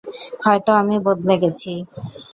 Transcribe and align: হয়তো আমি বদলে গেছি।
হয়তো 0.43 0.71
আমি 0.81 0.95
বদলে 1.05 1.35
গেছি। 1.43 1.71